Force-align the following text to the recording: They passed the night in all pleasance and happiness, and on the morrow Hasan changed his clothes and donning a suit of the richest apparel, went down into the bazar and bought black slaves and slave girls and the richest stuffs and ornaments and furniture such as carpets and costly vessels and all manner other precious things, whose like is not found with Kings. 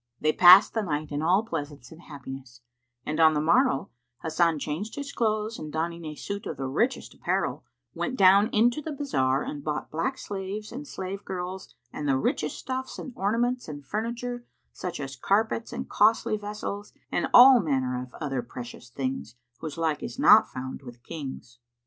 They 0.19 0.33
passed 0.33 0.73
the 0.73 0.81
night 0.81 1.11
in 1.11 1.21
all 1.21 1.43
pleasance 1.43 1.91
and 1.91 2.01
happiness, 2.01 2.61
and 3.05 3.19
on 3.19 3.35
the 3.35 3.39
morrow 3.39 3.91
Hasan 4.23 4.57
changed 4.57 4.95
his 4.95 5.11
clothes 5.11 5.59
and 5.59 5.71
donning 5.71 6.05
a 6.05 6.15
suit 6.15 6.47
of 6.47 6.57
the 6.57 6.65
richest 6.65 7.13
apparel, 7.13 7.63
went 7.93 8.15
down 8.17 8.47
into 8.47 8.81
the 8.81 8.91
bazar 8.93 9.43
and 9.43 9.63
bought 9.63 9.91
black 9.91 10.17
slaves 10.17 10.71
and 10.71 10.87
slave 10.87 11.23
girls 11.23 11.75
and 11.93 12.07
the 12.07 12.17
richest 12.17 12.57
stuffs 12.57 12.97
and 12.97 13.13
ornaments 13.15 13.67
and 13.67 13.85
furniture 13.85 14.43
such 14.73 14.99
as 14.99 15.15
carpets 15.15 15.71
and 15.71 15.87
costly 15.87 16.35
vessels 16.35 16.93
and 17.11 17.27
all 17.31 17.59
manner 17.59 18.09
other 18.19 18.41
precious 18.41 18.89
things, 18.89 19.35
whose 19.59 19.77
like 19.77 20.01
is 20.01 20.17
not 20.17 20.47
found 20.51 20.81
with 20.81 21.03
Kings. 21.03 21.59